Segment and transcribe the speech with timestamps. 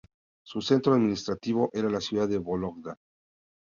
[0.43, 2.97] Su centro administrativo era la ciudad de Vólogda.